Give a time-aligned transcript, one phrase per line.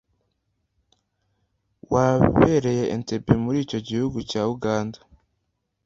[1.93, 4.99] wabereye Entebbe muri icyo gihugu cya Uganda